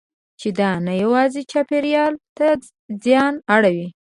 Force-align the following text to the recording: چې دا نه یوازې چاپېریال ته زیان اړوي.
چې 0.39 0.49
دا 0.59 0.71
نه 0.85 0.93
یوازې 1.03 1.41
چاپېریال 1.51 2.13
ته 2.37 2.47
زیان 3.03 3.33
اړوي. 3.55 3.87